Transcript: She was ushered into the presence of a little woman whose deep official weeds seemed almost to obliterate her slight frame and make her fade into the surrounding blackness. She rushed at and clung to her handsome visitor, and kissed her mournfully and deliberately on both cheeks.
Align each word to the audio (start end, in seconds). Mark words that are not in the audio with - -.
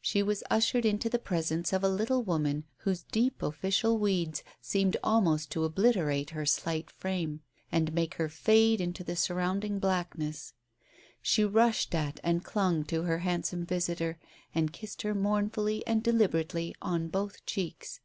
She 0.00 0.20
was 0.20 0.42
ushered 0.50 0.84
into 0.84 1.08
the 1.08 1.16
presence 1.20 1.72
of 1.72 1.84
a 1.84 1.88
little 1.88 2.24
woman 2.24 2.64
whose 2.78 3.04
deep 3.04 3.40
official 3.40 3.98
weeds 3.98 4.42
seemed 4.60 4.96
almost 5.00 5.52
to 5.52 5.62
obliterate 5.62 6.30
her 6.30 6.44
slight 6.44 6.90
frame 6.90 7.40
and 7.70 7.94
make 7.94 8.14
her 8.14 8.28
fade 8.28 8.80
into 8.80 9.04
the 9.04 9.14
surrounding 9.14 9.78
blackness. 9.78 10.54
She 11.22 11.44
rushed 11.44 11.94
at 11.94 12.18
and 12.24 12.42
clung 12.44 12.82
to 12.86 13.02
her 13.04 13.18
handsome 13.18 13.64
visitor, 13.64 14.18
and 14.52 14.72
kissed 14.72 15.02
her 15.02 15.14
mournfully 15.14 15.86
and 15.86 16.02
deliberately 16.02 16.74
on 16.82 17.06
both 17.06 17.46
cheeks. 17.46 18.00